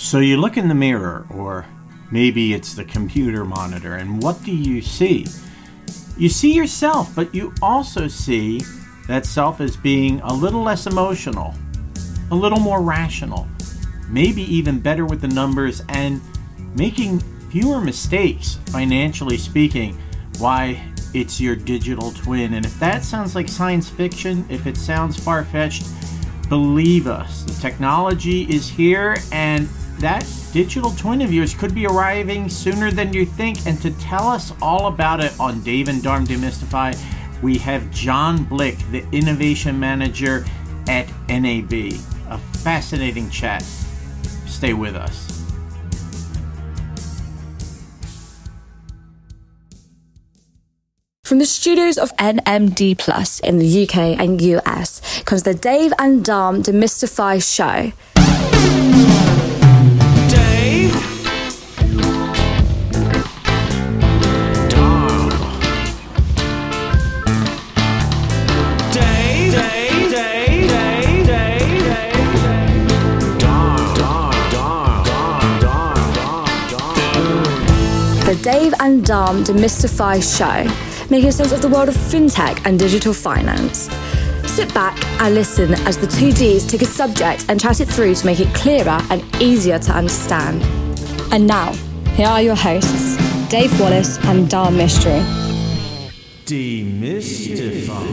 [0.00, 1.66] So you look in the mirror, or
[2.10, 5.26] maybe it's the computer monitor, and what do you see?
[6.16, 8.62] You see yourself, but you also see
[9.08, 11.54] that self as being a little less emotional,
[12.30, 13.46] a little more rational,
[14.08, 16.22] maybe even better with the numbers, and
[16.74, 17.20] making
[17.50, 20.00] fewer mistakes, financially speaking.
[20.38, 20.82] Why,
[21.12, 22.54] it's your digital twin.
[22.54, 25.86] And if that sounds like science fiction, if it sounds far fetched,
[26.48, 29.68] believe us, the technology is here and
[30.00, 33.66] that digital twin of yours could be arriving sooner than you think.
[33.66, 36.98] And to tell us all about it on Dave and Dharm Demystify,
[37.42, 40.44] we have John Blick, the innovation manager
[40.88, 41.72] at NAB.
[42.28, 43.62] A fascinating chat.
[44.46, 45.30] Stay with us.
[51.24, 56.24] From the studios of NMD Plus in the UK and US comes the Dave and
[56.24, 57.92] Dharm Demystify Show.
[79.02, 83.90] Dave and Demystify Show making sense of the world of fintech and digital finance.
[84.48, 88.14] Sit back and listen as the two Ds take a subject and chat it through
[88.14, 90.62] to make it clearer and easier to understand.
[91.32, 91.72] And now,
[92.14, 93.16] here are your hosts,
[93.48, 95.20] Dave Wallace and Dharm Mistry.
[96.44, 98.10] Demystify.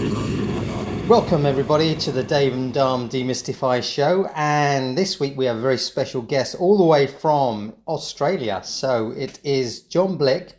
[1.08, 4.30] Welcome, everybody, to the Dave and Dharm Demystify show.
[4.36, 8.62] And this week we have a very special guest all the way from Australia.
[8.64, 10.57] So it is John Blick,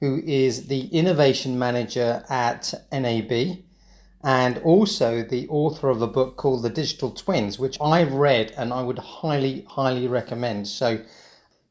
[0.00, 3.58] who is the innovation manager at NAB
[4.22, 8.72] and also the author of a book called The Digital Twins, which I've read and
[8.72, 10.66] I would highly, highly recommend.
[10.66, 11.00] So,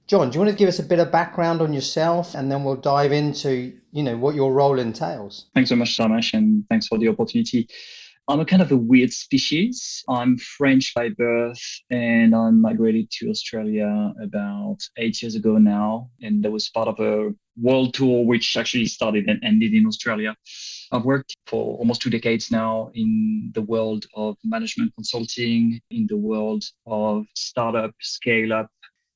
[0.08, 2.64] John, do you want to give us a bit of background on yourself and then
[2.64, 5.48] we'll dive into, you know, what your role entails?
[5.54, 7.68] Thanks so much, Samash, and thanks for the opportunity.
[8.28, 10.04] I'm a kind of a weird species.
[10.10, 16.10] I'm French by birth and I migrated to Australia about eight years ago now.
[16.22, 20.36] And that was part of a world tour, which actually started and ended in Australia.
[20.92, 26.18] I've worked for almost two decades now in the world of management consulting, in the
[26.18, 28.70] world of startup, scale up,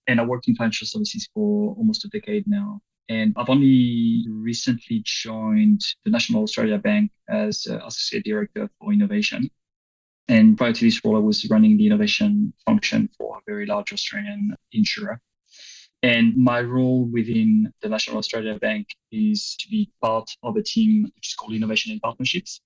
[0.08, 2.82] and I worked in financial services for almost a decade now.
[3.10, 9.50] And I've only recently joined the National Australia Bank as Associate Director for Innovation.
[10.28, 13.92] And prior to this role, I was running the innovation function for a very large
[13.92, 15.20] Australian insurer.
[16.02, 21.04] And my role within the National Australia Bank is to be part of a team
[21.16, 22.62] which is called Innovation and Partnerships.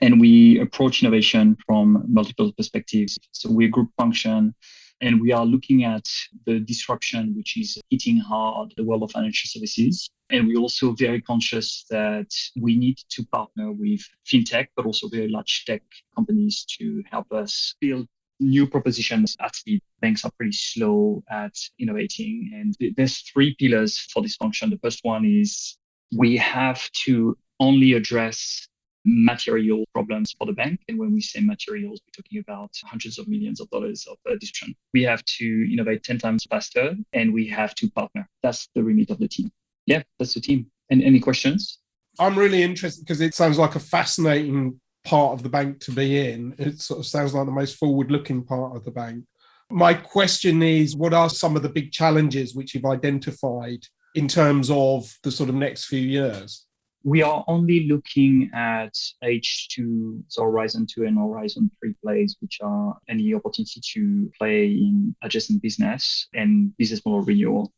[0.00, 3.18] And we approach innovation from multiple perspectives.
[3.32, 4.54] So we're a group function
[5.00, 6.04] and we are looking at
[6.44, 10.10] the disruption which is hitting hard the world of financial services.
[10.30, 12.30] And we're also very conscious that
[12.60, 14.00] we need to partner with
[14.30, 15.82] fintech, but also very large tech
[16.14, 18.06] companies to help us build
[18.40, 19.82] new propositions at speed.
[20.00, 22.50] Banks are pretty slow at innovating.
[22.54, 24.70] And there's three pillars for this function.
[24.70, 25.76] The first one is
[26.16, 28.68] we have to only address
[29.04, 30.80] material problems for the bank.
[30.88, 34.36] And when we say materials, we're talking about hundreds of millions of dollars of uh,
[34.38, 34.74] disruption.
[34.92, 38.28] We have to innovate 10 times faster and we have to partner.
[38.42, 39.50] That's the remit of the team.
[39.86, 40.70] Yeah, that's the team.
[40.90, 41.78] And any questions?
[42.18, 46.30] I'm really interested because it sounds like a fascinating part of the bank to be
[46.30, 46.54] in.
[46.58, 49.24] It sort of sounds like the most forward looking part of the bank.
[49.70, 53.80] My question is what are some of the big challenges which you've identified
[54.14, 56.66] in terms of the sort of next few years?
[57.04, 58.92] we are only looking at
[59.24, 65.14] H2, so Horizon 2 and Horizon 3 plays, which are any opportunity to play in
[65.22, 67.72] adjacent business and business model renewal.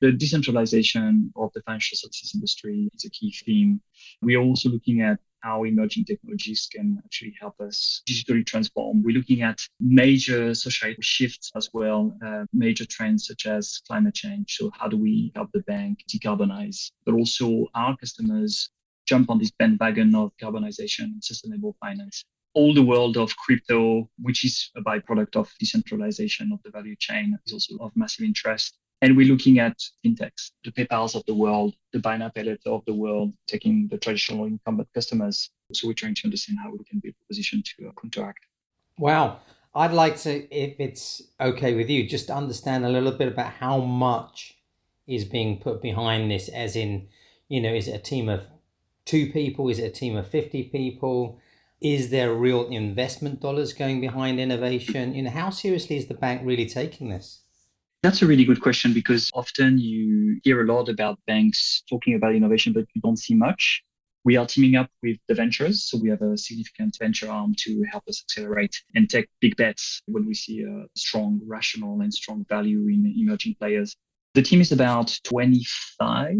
[0.00, 3.80] The decentralization of the financial services industry is a key theme.
[4.20, 9.02] We are also looking at how emerging technologies can actually help us digitally transform.
[9.02, 14.56] We're looking at major societal shifts as well, uh, major trends such as climate change.
[14.56, 16.90] So, how do we help the bank decarbonize?
[17.04, 18.70] But also, our customers
[19.06, 22.24] jump on this bandwagon of carbonization and sustainable finance.
[22.54, 27.38] All the world of crypto, which is a byproduct of decentralization of the value chain,
[27.46, 28.78] is also of massive interest.
[29.02, 29.76] And we're looking at
[30.06, 33.88] fintechs, the PayPals of the world, the buy now pay later of the world, taking
[33.88, 35.50] the traditional incumbent customers.
[35.72, 38.46] So we're trying to understand how we can be positioned to uh, counteract.
[38.96, 39.40] Wow.
[39.74, 43.78] I'd like to, if it's okay with you, just understand a little bit about how
[43.78, 44.56] much
[45.08, 47.08] is being put behind this, as in,
[47.48, 48.46] you know, is it a team of
[49.04, 49.68] two people?
[49.68, 51.40] Is it a team of 50 people?
[51.80, 55.14] Is there real investment dollars going behind innovation?
[55.14, 57.41] You know, how seriously is the bank really taking this?
[58.02, 62.34] That's a really good question because often you hear a lot about banks talking about
[62.34, 63.80] innovation, but you don't see much.
[64.24, 65.84] We are teaming up with the ventures.
[65.84, 70.00] So we have a significant venture arm to help us accelerate and take big bets
[70.06, 73.94] when we see a strong rational and strong value in emerging players.
[74.34, 76.34] The team is about 25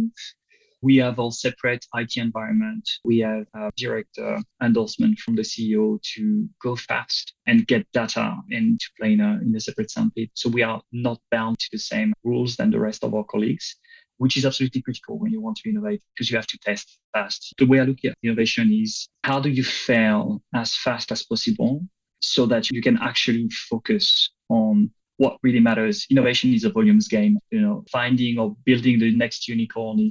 [0.82, 2.88] we have all separate IT environment.
[3.05, 3.46] We have
[3.76, 9.20] direct uh, endorsement from the CEO to go fast and get data and to in
[9.20, 10.31] a, separate sandpit.
[10.34, 13.76] So we are not bound to the same rules than the rest of our colleagues,
[14.19, 17.55] which is absolutely critical when you want to innovate because you have to test fast.
[17.58, 21.82] The way I look at innovation is how do you fail as fast as possible
[22.20, 26.06] so that you can actually focus on what really matters.
[26.11, 27.38] Innovation is a volumes game.
[27.50, 30.11] You know, finding or building the next unicorn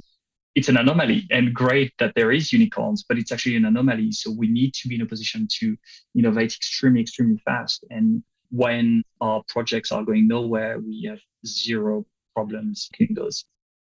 [0.54, 4.12] it's an anomaly and great that there is unicorns, but it's actually an anomaly.
[4.12, 5.76] So we need to be in a position to
[6.16, 7.84] innovate extremely, extremely fast.
[7.90, 12.04] And when our projects are going nowhere, we have zero
[12.34, 13.44] problems in those.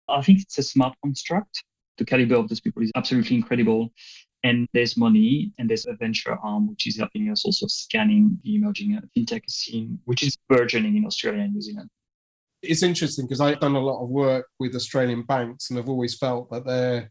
[0.09, 1.65] I think it's a smart construct.
[1.99, 3.93] The caliber of those people is absolutely incredible.
[4.45, 8.57] And there's money and there's a venture arm, which is helping us also scanning the
[8.57, 11.91] emerging fintech scene, which is burgeoning in Australia and New Zealand
[12.63, 16.17] it's interesting because I've done a lot of work with Australian banks and I've always
[16.17, 17.11] felt that they're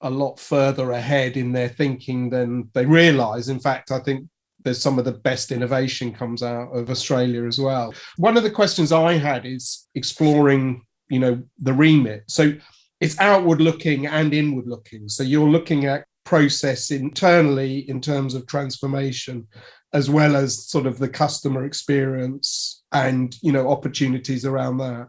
[0.00, 3.48] a lot further ahead in their thinking than they realize.
[3.48, 4.28] In fact, I think
[4.62, 7.92] there's some of the best innovation comes out of Australia as well.
[8.16, 12.24] One of the questions I had is exploring, you know, the remit.
[12.28, 12.54] So
[13.00, 15.08] it's outward looking and inward looking.
[15.08, 19.46] So you're looking at process internally in terms of transformation
[19.92, 25.08] as well as sort of the customer experience and you know opportunities around that.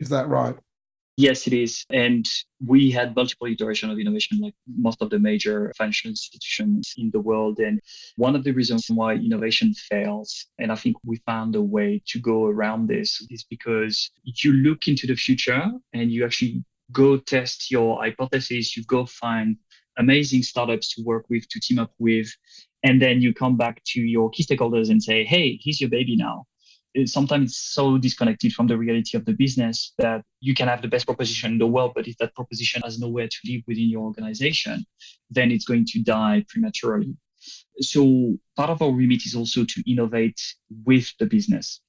[0.00, 0.56] Is that right?
[1.16, 1.84] Yes it is.
[1.90, 2.26] And
[2.64, 7.20] we had multiple iterations of innovation like most of the major financial institutions in the
[7.20, 7.58] world.
[7.58, 7.80] And
[8.16, 12.18] one of the reasons why innovation fails and i think we found a way to
[12.18, 17.16] go around this is because if you look into the future and you actually go
[17.16, 19.56] test your hypothesis you go find
[19.98, 22.28] amazing startups to work with to team up with
[22.82, 26.16] and then you come back to your key stakeholders and say hey here's your baby
[26.16, 26.44] now.
[27.06, 30.88] Sometimes it's so disconnected from the reality of the business that you can have the
[30.88, 34.02] best proposition in the world but if that proposition has nowhere to live within your
[34.02, 34.84] organization
[35.30, 37.16] then it's going to die prematurely.
[37.80, 40.40] So part of our remit is also to innovate
[40.84, 41.80] with the business.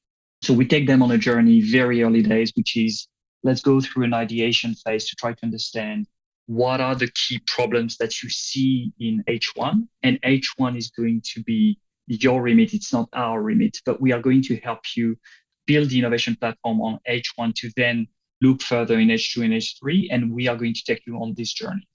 [0.42, 3.08] So we take them on a journey very early days which is
[3.44, 6.08] let's go through an ideation phase to try to understand
[6.48, 9.88] what are the key problems that you see in H1?
[10.04, 12.74] And H1 is going to be your remit.
[12.74, 15.18] It's not our remit, but we are going to help you
[15.66, 18.08] build the innovation platform on H1 to then
[18.42, 20.08] look further in H2 and H3.
[20.12, 21.88] And we are going to take you on this journey.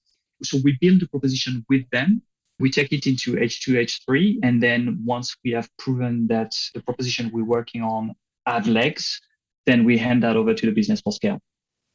[0.43, 2.23] So we build the proposition with them.
[2.59, 4.39] We take it into H2, H3.
[4.43, 8.15] And then once we have proven that the proposition we're working on
[8.47, 9.21] had legs,
[9.67, 11.41] then we hand that over to the business for scale.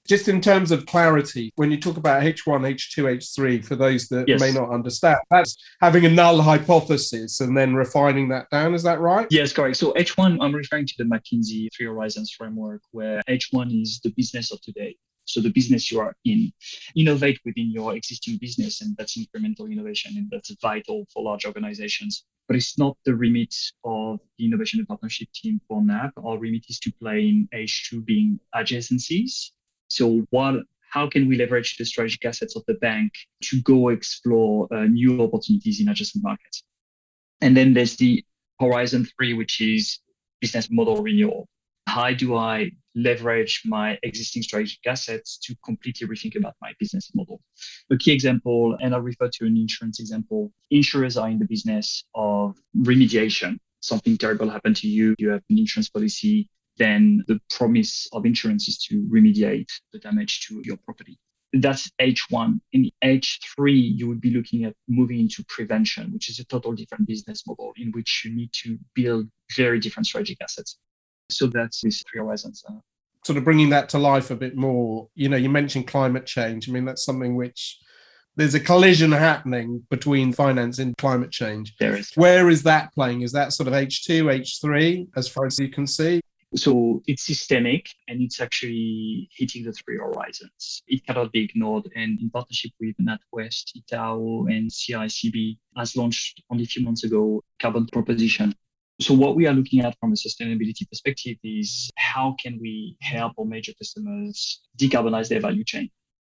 [0.08, 4.28] Just in terms of clarity, when you talk about H1, H2, H3, for those that
[4.28, 4.40] yes.
[4.42, 8.74] may not understand, that's having a null hypothesis and then refining that down.
[8.74, 9.28] Is that right?
[9.30, 9.78] Yes, correct.
[9.78, 14.52] So H1, I'm referring to the McKinsey Three Horizons framework, where H1 is the business
[14.52, 14.98] of today.
[15.26, 16.52] So the business you are in,
[16.98, 22.26] innovate within your existing business, and that's incremental innovation, and that's vital for large organizations.
[22.50, 26.12] But it's not the remit of the innovation and partnership team for NAB.
[26.18, 29.51] Our remit is to play in H2 being adjacencies
[29.94, 30.56] so what
[30.90, 35.22] how can we leverage the strategic assets of the bank to go explore uh, new
[35.24, 36.64] opportunities in adjacent markets?
[37.42, 38.24] And then there's the
[38.60, 40.00] Horizon 3, which is
[40.40, 41.48] business model renewal.
[41.88, 47.42] How do I leverage my existing strategic assets to completely rethink about my business model?
[47.92, 52.04] A key example, and I'll refer to an insurance example, insurers are in the business
[52.14, 53.58] of remediation.
[53.80, 58.68] Something terrible happened to you, you have an insurance policy, then the promise of insurance
[58.68, 61.18] is to remediate the damage to your property.
[61.53, 62.60] That's H1.
[62.72, 67.08] In H3, you would be looking at moving into prevention, which is a total different
[67.08, 70.77] business model in which you need to build very different strategic assets.
[71.30, 72.63] So that's these three horizons.
[73.24, 75.08] Sort of bringing that to life a bit more.
[75.13, 76.68] You know, you mentioned climate change.
[76.68, 77.80] I mean, that's something which
[78.36, 81.75] there's a collision happening between finance and climate change.
[81.80, 82.12] There is.
[82.15, 83.22] Where is that playing?
[83.22, 86.20] Is that sort of H2, H3, as far as you can see?
[86.55, 90.83] So it's systemic and it's actually hitting the three horizons.
[90.88, 91.89] It cannot be ignored.
[91.95, 97.43] And in partnership with NatWest, Itaú, and CIBC, has launched only a few months ago
[97.60, 98.53] carbon proposition.
[99.01, 103.33] So what we are looking at from a sustainability perspective is how can we help
[103.39, 105.89] our major customers decarbonize their value chain?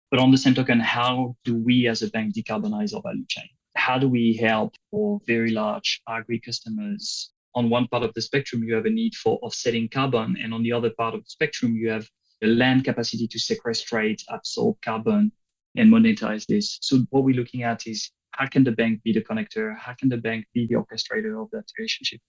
[0.09, 3.49] But on the same token, how do we as a bank decarbonize our value chain?
[3.75, 8.63] How do we help our very large agri customers on one part of the spectrum,
[8.63, 10.37] you have a need for offsetting carbon.
[10.41, 12.07] And on the other part of the spectrum, you have
[12.39, 15.31] the land capacity to sequestrate, absorb carbon,
[15.75, 16.77] and monetize this.
[16.83, 19.75] So what we're looking at is how can the bank be the connector?
[19.75, 22.21] How can the bank be the orchestrator of that relationship?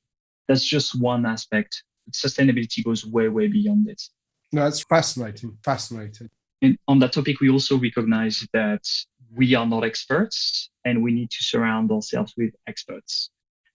[0.49, 1.85] That's just one aspect.
[2.11, 4.11] Sustainability goes way, way beyond this.
[4.51, 5.59] No, it's fascinating.
[5.63, 6.31] Fascinating.
[6.63, 8.87] And on that topic, we also recognize that
[9.37, 13.29] we are not experts and we need to surround ourselves with experts.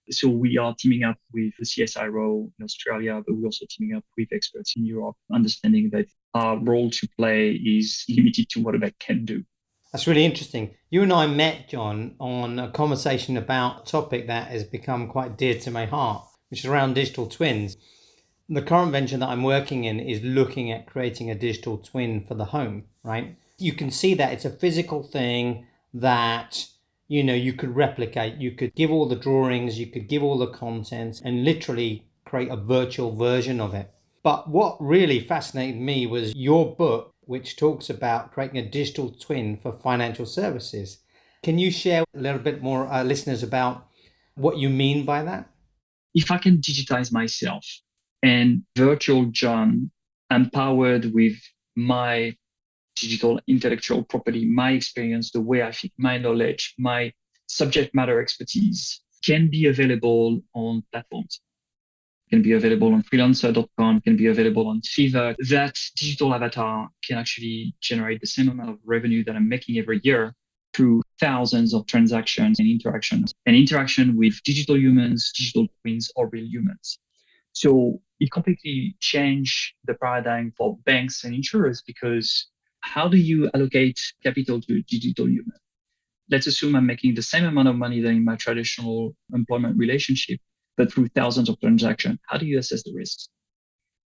[0.09, 4.03] So we are teaming up with the CSIRO in Australia, but we're also teaming up
[4.17, 8.93] with experts in Europe, understanding that our role to play is limited to what a
[8.99, 9.43] can do.
[9.91, 10.75] That's really interesting.
[10.89, 15.37] You and I met, John, on a conversation about a topic that has become quite
[15.37, 17.77] dear to my heart, which is around digital twins.
[18.49, 22.33] The current venture that I'm working in is looking at creating a digital twin for
[22.33, 23.37] the home, right?
[23.57, 26.65] You can see that it's a physical thing that
[27.13, 30.39] you know you could replicate you could give all the drawings you could give all
[30.39, 33.91] the content and literally create a virtual version of it.
[34.23, 39.57] But what really fascinated me was your book which talks about creating a digital twin
[39.57, 40.97] for financial services.
[41.43, 43.85] Can you share a little bit more uh, listeners about
[44.33, 45.47] what you mean by that?
[46.15, 47.63] If i can digitize myself
[48.23, 49.91] and virtual john
[50.31, 51.37] empowered with
[51.75, 52.35] my
[52.95, 57.11] digital intellectual property, my experience, the way I think, my knowledge, my
[57.47, 61.41] subject matter expertise can be available on platforms.
[62.29, 65.35] Can be available on freelancer.com, can be available on Fiverr.
[65.49, 70.01] That digital avatar can actually generate the same amount of revenue that I'm making every
[70.03, 70.33] year
[70.73, 76.45] through thousands of transactions and interactions and interaction with digital humans, digital twins, or real
[76.45, 76.97] humans.
[77.51, 82.47] So it completely changed the paradigm for banks and insurers because
[82.83, 85.57] how do you allocate capital to digital human?
[86.29, 90.39] Let's assume I'm making the same amount of money than in my traditional employment relationship,
[90.77, 92.19] but through thousands of transactions.
[92.27, 93.29] How do you assess the risks?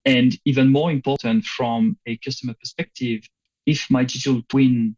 [0.04, 3.22] And even more important from a customer perspective,
[3.66, 4.96] if my digital twin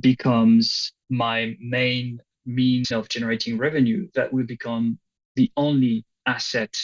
[0.00, 4.98] becomes my main means of generating revenue, that will become
[5.34, 6.74] the only asset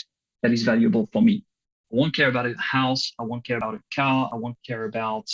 [0.43, 1.45] that is valuable for me.
[1.93, 3.13] I won't care about a house.
[3.19, 4.29] I won't care about a car.
[4.33, 5.29] I won't care about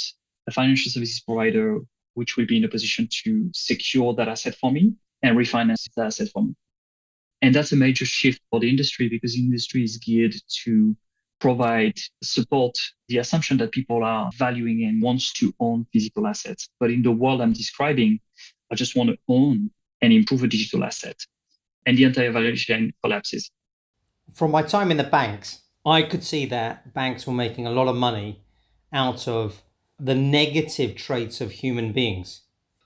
[0.48, 1.78] a financial services provider
[2.14, 6.06] which will be in a position to secure that asset for me and refinance that
[6.06, 6.54] asset for me.
[7.42, 10.96] And that's a major shift for the industry because the industry is geared to
[11.38, 12.74] provide support
[13.08, 16.68] the assumption that people are valuing and wants to own physical assets.
[16.80, 18.18] But in the world I'm describing,
[18.72, 19.70] I just want to own
[20.02, 21.16] and improve a digital asset.
[21.86, 23.50] And the entire value chain collapses.
[24.32, 27.86] From my time in the banks, I could see that banks were making a lot
[27.86, 28.40] of money
[28.92, 29.62] out of
[29.98, 32.42] the negative traits of human beings.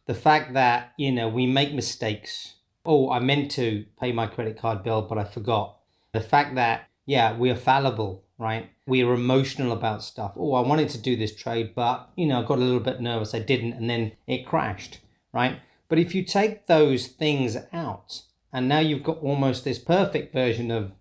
[0.06, 2.54] The fact that, you know, we make mistakes.
[2.84, 5.78] Oh, I meant to pay my credit card bill, but I forgot.
[6.12, 8.70] The fact that, yeah, we are fallible, right?
[8.86, 10.32] We are emotional about stuff.
[10.36, 13.00] Oh, I wanted to do this trade, but, you know, I got a little bit
[13.00, 13.34] nervous.
[13.34, 14.98] I didn't, and then it crashed,
[15.32, 15.60] right?
[15.88, 20.70] But if you take those things out, and now you've got almost this perfect version
[20.70, 20.92] of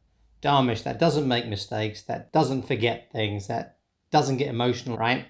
[0.42, 3.78] Dharmesh that doesn't make mistakes, that doesn't forget things, that
[4.12, 5.26] doesn't get emotional, right?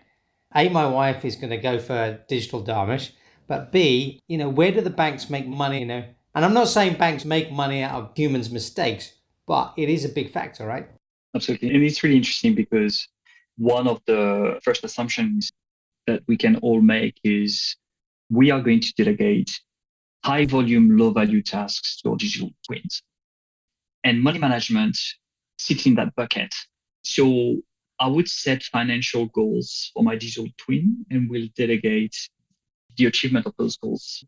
[0.56, 3.12] A, my wife is going to go for digital Dharmesh,
[3.48, 5.80] but B, you know, where do the banks make money?
[5.80, 6.04] You know,
[6.36, 9.14] and I'm not saying banks make money out of humans' mistakes,
[9.48, 10.88] but it is a big factor, right?
[11.36, 11.74] Absolutely.
[11.74, 13.08] And it's really interesting because
[13.58, 15.52] one of the first assumptions
[16.08, 17.76] that we can all make is
[18.30, 19.60] we are going to delegate
[20.24, 23.02] high volume, low value tasks to our digital twins.
[24.04, 24.98] And money management
[25.58, 26.54] sits in that bucket.
[27.04, 27.58] So
[28.02, 32.18] I would set financial goals for my digital twin and will delegate
[32.98, 34.24] the achievement of those goals.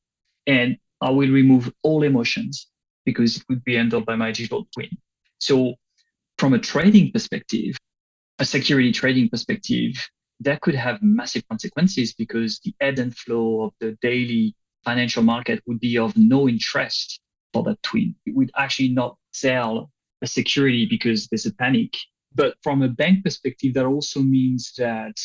[0.46, 2.68] And I will remove all emotions
[3.04, 4.92] because it would be handled by my digital twin.
[5.40, 5.74] So,
[6.38, 7.76] from a trading perspective,
[8.38, 10.08] a security trading perspective,
[10.42, 15.64] that could have massive consequences because the ebb and flow of the daily financial market
[15.66, 17.20] would be of no interest
[17.54, 18.14] for that twin.
[18.28, 19.90] It would actually not sell
[20.22, 21.96] a security because there's a panic
[22.36, 25.16] but from a bank perspective, that also means that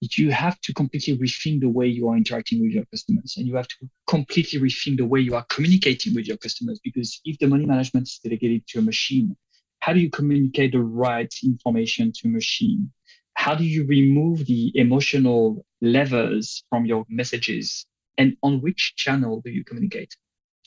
[0.00, 3.56] you have to completely rethink the way you are interacting with your customers and you
[3.56, 7.48] have to completely rethink the way you are communicating with your customers because if the
[7.48, 9.36] money management is delegated to a machine
[9.80, 12.90] how do you communicate the right information to a machine?
[13.34, 17.86] How do you remove the emotional levers from your messages?
[18.16, 20.16] And on which channel do you communicate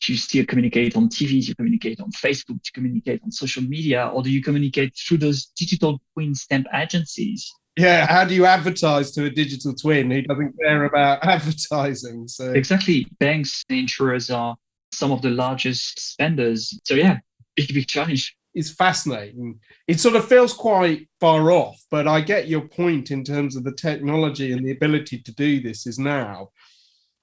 [0.08, 1.29] you still communicate on TV?
[1.29, 2.48] Do you communicate on Facebook?
[2.48, 4.10] Do you communicate on social media?
[4.13, 7.51] Or do you communicate through those digital twin stamp agencies?
[7.77, 12.27] Yeah, how do you advertise to a digital twin who doesn't care about advertising?
[12.27, 14.55] So exactly, banks and insurers are
[14.93, 16.77] some of the largest spenders.
[16.84, 17.20] So yeah,
[17.55, 18.36] big big challenge.
[18.53, 19.60] It's fascinating.
[19.88, 23.63] It sort of feels quite far off, but I get your point in terms of
[23.63, 26.50] the technology and the ability to do this is now.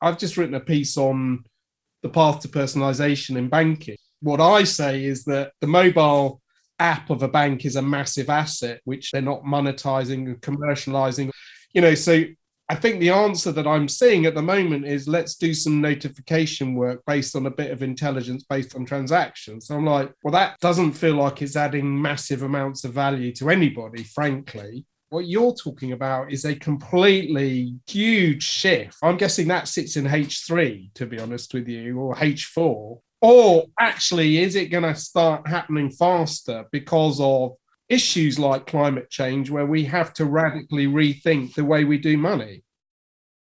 [0.00, 1.44] I've just written a piece on
[2.02, 3.96] the path to personalization in banking.
[4.20, 6.40] What I say is that the mobile
[6.78, 11.30] app of a bank is a massive asset, which they're not monetizing and commercializing.
[11.72, 12.24] You know, so
[12.70, 16.74] I think the answer that I'm seeing at the moment is let's do some notification
[16.74, 19.66] work based on a bit of intelligence based on transactions.
[19.66, 23.48] So I'm like, well, that doesn't feel like it's adding massive amounts of value to
[23.48, 24.84] anybody, frankly.
[25.10, 28.98] What you're talking about is a completely huge shift.
[29.02, 33.00] I'm guessing that sits in H3, to be honest with you, or H4.
[33.20, 37.52] Or actually, is it going to start happening faster because of
[37.88, 42.62] issues like climate change where we have to radically rethink the way we do money.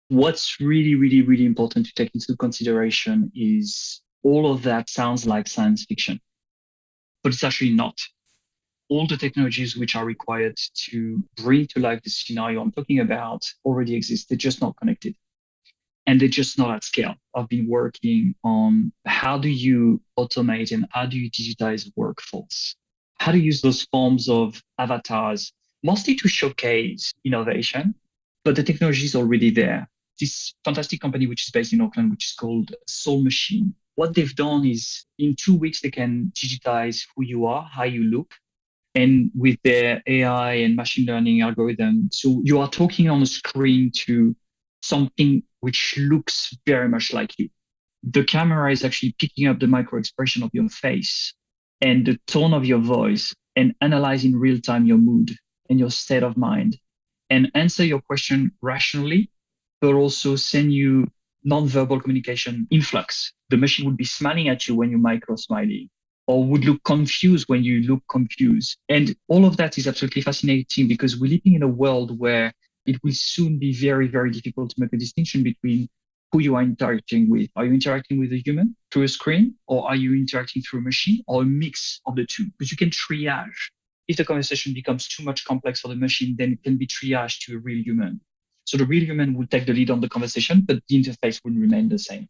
[0.08, 5.46] What's really, really, really important to take into consideration is all of that sounds like
[5.46, 6.20] science fiction,
[7.22, 7.96] but it's actually not.
[8.90, 10.58] All the technologies which are required
[10.90, 14.28] to bring to life the scenario I'm talking about already exist.
[14.28, 15.14] They're just not connected
[16.06, 17.14] and they're just not at scale.
[17.34, 22.76] I've been working on how do you automate and how do you digitize workforce
[23.20, 27.94] how to use those forms of avatars, mostly to showcase innovation,
[28.44, 29.86] but the technology is already there.
[30.18, 34.34] This fantastic company, which is based in Auckland, which is called Soul Machine, what they've
[34.34, 38.32] done is in two weeks, they can digitize who you are, how you look,
[38.94, 42.08] and with their AI and machine learning algorithm.
[42.12, 44.34] So you are talking on a screen to
[44.82, 47.48] something which looks very much like you.
[48.02, 51.34] The camera is actually picking up the micro expression of your face
[51.80, 55.30] and the tone of your voice and analyze in real time your mood
[55.68, 56.76] and your state of mind
[57.28, 59.30] and answer your question rationally,
[59.80, 61.06] but also send you
[61.44, 63.32] non-verbal communication influx.
[63.50, 65.88] The machine would be smiling at you when you micro smiling
[66.30, 68.76] or would look confused when you look confused.
[68.88, 72.52] And all of that is absolutely fascinating because we're living in a world where
[72.86, 75.88] it will soon be very, very difficult to make a distinction between
[76.30, 77.50] who you are interacting with.
[77.56, 80.82] Are you interacting with a human through a screen, or are you interacting through a
[80.82, 82.46] machine, or a mix of the two?
[82.56, 83.60] Because you can triage.
[84.06, 87.40] If the conversation becomes too much complex for the machine, then it can be triaged
[87.46, 88.20] to a real human.
[88.66, 91.54] So the real human will take the lead on the conversation, but the interface will
[91.54, 92.28] remain the same.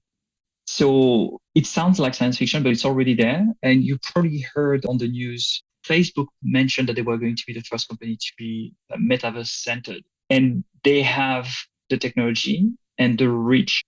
[0.72, 3.44] So it sounds like science fiction, but it's already there.
[3.64, 7.52] And you probably heard on the news, Facebook mentioned that they were going to be
[7.52, 10.04] the first company to be uh, metaverse centered.
[10.30, 11.48] And they have
[11.88, 13.82] the technology and the reach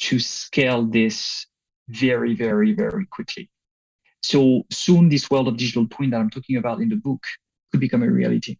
[0.00, 1.46] to scale this
[1.88, 3.48] very, very, very quickly.
[4.24, 7.22] So soon, this world of digital twin that I'm talking about in the book
[7.70, 8.56] could become a reality.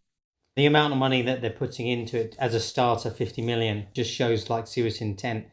[0.55, 4.11] The amount of money that they're putting into it as a starter, 50 million, just
[4.13, 5.47] shows like serious intent.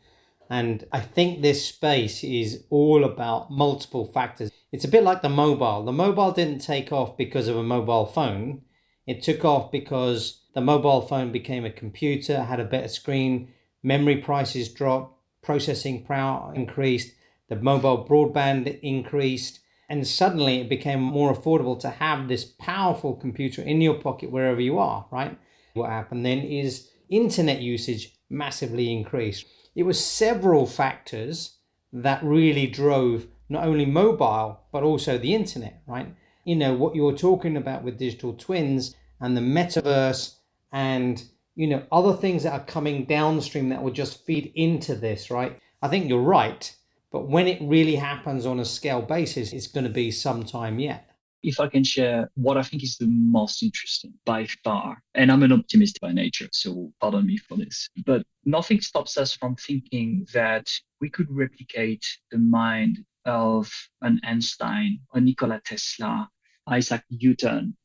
[0.53, 4.51] And I think this space is all about multiple factors.
[4.71, 5.83] It's a bit like the mobile.
[5.83, 8.61] The mobile didn't take off because of a mobile phone.
[9.07, 13.49] It took off because the mobile phone became a computer, had a better screen,
[13.83, 17.13] memory prices dropped, processing power increased,
[17.49, 23.63] the mobile broadband increased, and suddenly it became more affordable to have this powerful computer
[23.63, 25.39] in your pocket wherever you are, right?
[25.73, 29.47] What happened then is internet usage massively increased.
[29.75, 31.57] It was several factors
[31.93, 36.15] that really drove not only mobile but also the internet, right?
[36.45, 40.37] You know, what you're talking about with digital twins and the metaverse
[40.73, 41.23] and
[41.55, 45.59] you know, other things that are coming downstream that will just feed into this, right?
[45.83, 46.75] I think you're right.
[47.11, 50.79] But when it really happens on a scale basis, it's going to be some time
[50.79, 51.12] yet.
[51.43, 55.43] If I can share what I think is the most interesting by far, and I'm
[55.43, 60.27] an optimist by nature, so pardon me for this, but nothing stops us from thinking
[60.33, 60.69] that
[61.01, 66.29] we could replicate the mind of an Einstein, a Nikola Tesla,
[66.69, 67.77] Isaac Newton,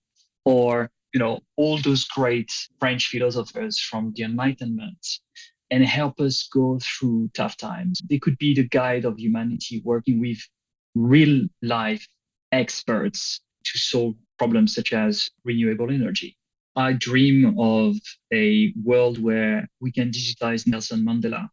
[0.46, 5.04] or you know, all those great French philosophers from the Enlightenment
[5.72, 8.00] and help us go through tough times.
[8.08, 10.38] They could be the guide of humanity working with
[10.96, 12.08] real life
[12.52, 13.42] experts
[13.72, 16.38] to solve problems such as renewable energy.
[16.76, 17.96] I dream of
[18.32, 21.50] a world where we can digitize Nelson Mandela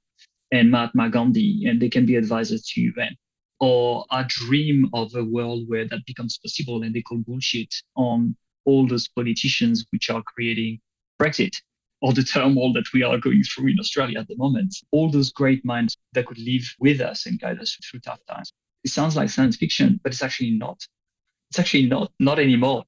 [0.53, 3.17] and Mahatma Gandhi and they can be advisors to UN.
[3.61, 8.37] Or I dream of a world where that becomes possible and they call bullshit on
[8.67, 10.81] all those politicians which are creating
[11.21, 11.55] Brexit
[12.03, 14.77] or the turmoil that we are going through in Australia at the moment.
[14.91, 18.53] All those great minds that could live with us and guide us through tough times.
[18.85, 20.87] It sounds like science fiction, but it's actually not.
[21.55, 22.83] It's actually not, not anymore.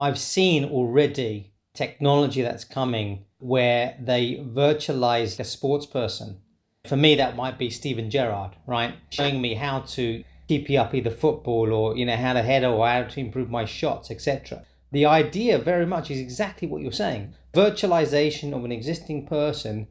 [0.00, 6.40] I've seen already technology that's coming where they virtualize a sports person.
[6.88, 8.94] For me, that might be Steven Gerrard, right?
[9.10, 12.88] Showing me how to keeping up either football or you know how to header or
[12.88, 14.64] how to improve my shots, etc.
[14.90, 19.86] The idea very much is exactly what you're saying: virtualization of an existing person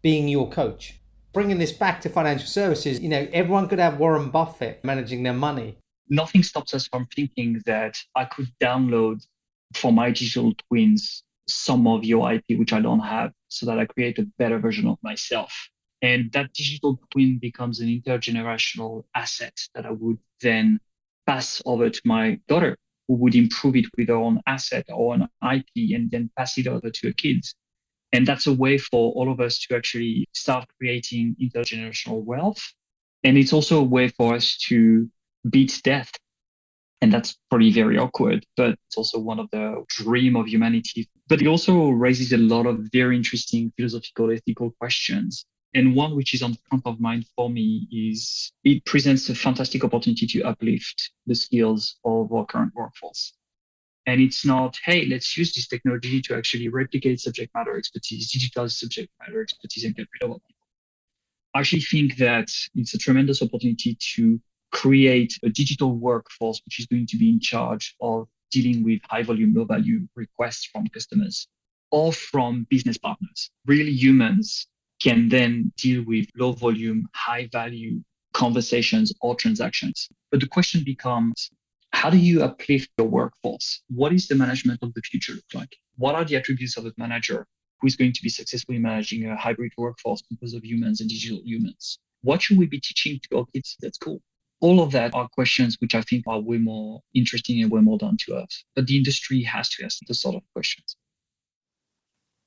[0.00, 1.00] being your coach.
[1.32, 5.32] Bringing this back to financial services, you know, everyone could have Warren Buffett managing their
[5.32, 5.78] money.
[6.08, 9.26] Nothing stops us from thinking that I could download
[9.74, 13.86] for my digital twins some of your IP, which I don't have, so that I
[13.86, 15.52] create a better version of myself.
[16.02, 20.78] And that digital twin becomes an intergenerational asset that I would then
[21.26, 22.76] pass over to my daughter,
[23.08, 26.66] who would improve it with her own asset or an IP and then pass it
[26.66, 27.54] over to her kids.
[28.12, 32.62] And that's a way for all of us to actually start creating intergenerational wealth.
[33.24, 35.08] And it's also a way for us to
[35.48, 36.12] beat death.
[37.00, 41.06] And that's probably very awkward, but it's also one of the dream of humanity.
[41.28, 46.34] But it also raises a lot of very interesting philosophical, ethical questions and one which
[46.34, 50.42] is on the front of mind for me is it presents a fantastic opportunity to
[50.42, 53.32] uplift the skills of our current workforce.
[54.06, 58.72] And it's not, hey, let's use this technology to actually replicate subject matter expertise, digitize
[58.72, 60.66] subject matter expertise, and get rid of people.
[61.54, 64.40] I actually think that it's a tremendous opportunity to
[64.74, 69.22] create a digital workforce which is going to be in charge of dealing with high
[69.22, 71.46] volume, low value requests from customers
[71.92, 74.66] or from business partners, really humans
[75.00, 78.00] can then deal with low volume, high value
[78.32, 80.08] conversations or transactions.
[80.30, 81.50] But the question becomes
[81.92, 83.80] how do you uplift your workforce?
[83.88, 85.76] What is the management of the future look like?
[85.96, 87.46] What are the attributes of a manager
[87.80, 91.40] who is going to be successfully managing a hybrid workforce because of humans and digital
[91.44, 92.00] humans?
[92.22, 94.20] What should we be teaching to our kids at school?
[94.64, 97.98] All of that are questions which I think are way more interesting and way more
[97.98, 98.62] down to earth.
[98.74, 100.96] But the industry has to ask the sort of questions.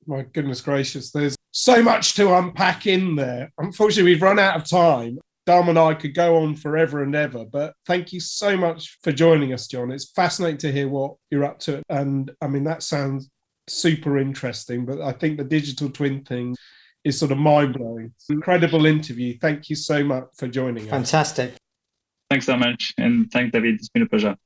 [0.04, 3.52] My goodness gracious, there's so much to unpack in there.
[3.58, 5.20] Unfortunately, we've run out of time.
[5.46, 9.12] Dharm and I could go on forever and ever, but thank you so much for
[9.12, 9.92] joining us, John.
[9.92, 11.84] It's fascinating to hear what you're up to.
[11.88, 13.30] And I mean, that sounds
[13.68, 16.56] super interesting, but I think the digital twin thing
[17.04, 18.12] is sort of mind blowing.
[18.28, 19.38] Incredible interview.
[19.40, 20.90] Thank you so much for joining us.
[20.90, 21.54] Fantastic.
[22.30, 22.94] Thanks so much.
[22.98, 23.76] And thank David.
[23.76, 24.36] It's been a pleasure.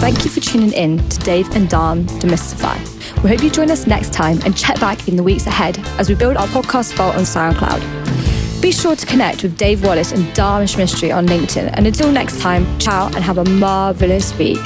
[0.00, 2.76] Thank you for tuning in to Dave and Dharm Demystify.
[3.22, 6.08] We hope you join us next time and check back in the weeks ahead as
[6.08, 8.60] we build our podcast vault on SoundCloud.
[8.60, 11.70] Be sure to connect with Dave Wallace and Dharmesh Mistry on LinkedIn.
[11.74, 14.60] And until next time, ciao and have a marvelous week.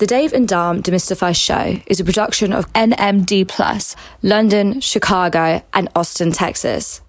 [0.00, 5.90] The Dave and Dharm Demystify Show is a production of NMD Plus, London, Chicago, and
[5.94, 7.02] Austin, Texas.